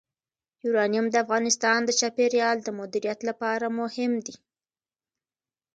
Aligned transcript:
یورانیم 0.63 1.05
د 1.09 1.15
افغانستان 1.23 1.79
د 1.85 1.89
چاپیریال 1.99 2.57
د 2.63 2.67
مدیریت 2.79 3.19
لپاره 3.29 3.65
مهم 3.79 4.13
دي. 4.25 4.35